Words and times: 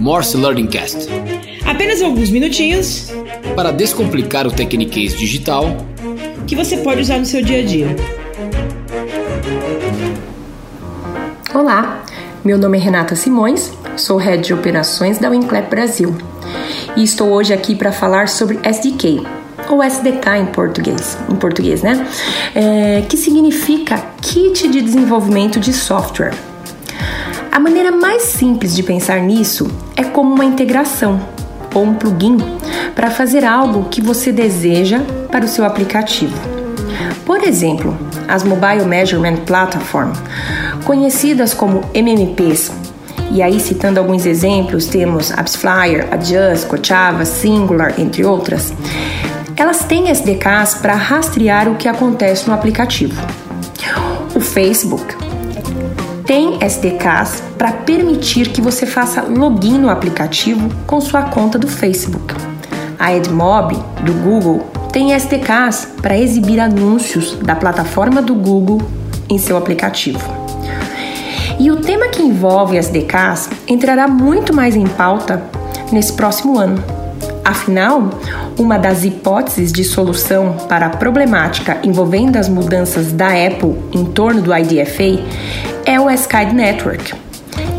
Morse 0.00 0.36
Learning 0.36 0.66
Cast. 0.66 1.08
Apenas 1.64 2.00
alguns 2.02 2.30
minutinhos 2.30 3.10
para 3.54 3.72
descomplicar 3.72 4.46
o 4.46 4.50
Tecniquez 4.50 5.14
digital 5.16 5.76
que 6.46 6.54
você 6.54 6.76
pode 6.76 7.00
usar 7.00 7.18
no 7.18 7.26
seu 7.26 7.42
dia 7.42 7.60
a 7.60 7.64
dia. 7.64 7.96
Olá, 11.52 12.04
meu 12.44 12.56
nome 12.58 12.78
é 12.78 12.80
Renata 12.80 13.16
Simões, 13.16 13.72
sou 13.96 14.18
Head 14.18 14.46
de 14.46 14.54
Operações 14.54 15.18
da 15.18 15.28
Winclap 15.28 15.68
Brasil 15.68 16.14
e 16.96 17.02
estou 17.02 17.30
hoje 17.30 17.52
aqui 17.52 17.74
para 17.74 17.90
falar 17.90 18.28
sobre 18.28 18.58
SDK, 18.62 19.26
ou 19.68 19.82
SDK 19.82 20.38
em 20.40 20.46
português, 20.46 21.18
em 21.28 21.34
português, 21.34 21.82
né? 21.82 22.06
É, 22.54 23.02
que 23.08 23.16
significa 23.16 23.98
Kit 24.22 24.68
de 24.68 24.80
Desenvolvimento 24.80 25.58
de 25.58 25.72
Software. 25.72 26.34
A 27.56 27.58
maneira 27.58 27.90
mais 27.90 28.20
simples 28.24 28.76
de 28.76 28.82
pensar 28.82 29.18
nisso 29.18 29.66
é 29.96 30.04
como 30.04 30.34
uma 30.34 30.44
integração 30.44 31.18
ou 31.74 31.84
um 31.84 31.94
plugin 31.94 32.36
para 32.94 33.08
fazer 33.08 33.46
algo 33.46 33.88
que 33.88 34.02
você 34.02 34.30
deseja 34.30 35.00
para 35.32 35.46
o 35.46 35.48
seu 35.48 35.64
aplicativo. 35.64 36.36
Por 37.24 37.42
exemplo, 37.42 37.96
as 38.28 38.42
Mobile 38.42 38.84
Measurement 38.84 39.36
Platform, 39.46 40.12
conhecidas 40.84 41.54
como 41.54 41.80
MMPs. 41.94 42.70
E 43.30 43.40
aí, 43.40 43.58
citando 43.58 44.00
alguns 44.00 44.26
exemplos, 44.26 44.84
temos 44.84 45.32
AppsFlyer, 45.32 46.08
Adjust, 46.10 46.66
Coachava, 46.66 47.24
Singular, 47.24 47.98
entre 47.98 48.22
outras. 48.22 48.74
Elas 49.56 49.78
têm 49.78 50.10
SDKs 50.10 50.74
para 50.74 50.94
rastrear 50.94 51.70
o 51.70 51.76
que 51.76 51.88
acontece 51.88 52.46
no 52.46 52.52
aplicativo. 52.52 53.18
O 54.34 54.40
Facebook 54.40 55.25
tem 56.26 56.58
SDKs 56.60 57.40
para 57.56 57.70
permitir 57.70 58.48
que 58.48 58.60
você 58.60 58.84
faça 58.84 59.22
login 59.22 59.78
no 59.78 59.88
aplicativo 59.88 60.68
com 60.84 61.00
sua 61.00 61.22
conta 61.22 61.56
do 61.56 61.68
Facebook. 61.68 62.34
A 62.98 63.12
AdMob 63.12 63.76
do 64.02 64.12
Google 64.24 64.66
tem 64.92 65.12
SDKs 65.12 65.88
para 66.02 66.18
exibir 66.18 66.58
anúncios 66.58 67.36
da 67.36 67.54
plataforma 67.54 68.20
do 68.20 68.34
Google 68.34 68.82
em 69.30 69.38
seu 69.38 69.56
aplicativo. 69.56 70.18
E 71.60 71.70
o 71.70 71.76
tema 71.76 72.08
que 72.08 72.22
envolve 72.22 72.76
SDKs 72.76 73.48
entrará 73.68 74.08
muito 74.08 74.52
mais 74.52 74.74
em 74.74 74.86
pauta 74.86 75.42
nesse 75.92 76.12
próximo 76.12 76.58
ano. 76.58 76.82
Afinal, 77.44 78.10
uma 78.58 78.76
das 78.76 79.04
hipóteses 79.04 79.72
de 79.72 79.84
solução 79.84 80.56
para 80.68 80.86
a 80.86 80.90
problemática 80.90 81.78
envolvendo 81.84 82.36
as 82.36 82.48
mudanças 82.48 83.12
da 83.12 83.28
Apple 83.28 83.76
em 83.92 84.04
torno 84.04 84.42
do 84.42 84.52
IDFA 84.52 85.22
é 85.86 86.00
o 86.00 86.10
Sky 86.10 86.52
Network, 86.52 87.14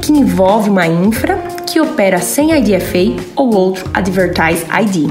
que 0.00 0.10
envolve 0.10 0.70
uma 0.70 0.86
infra 0.86 1.36
que 1.66 1.78
opera 1.78 2.18
sem 2.18 2.50
IDFA 2.50 3.22
ou 3.36 3.54
outro 3.54 3.88
Advertise 3.92 4.64
ID. 4.82 5.10